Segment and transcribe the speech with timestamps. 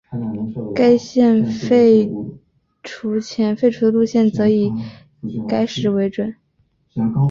[0.73, 2.11] 该线废
[2.81, 4.73] 除前废除的路线则以
[5.47, 6.35] 该时为准。